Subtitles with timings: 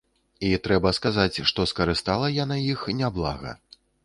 [0.47, 3.57] І трэба сказаць, што скарыстала яна іх няблага.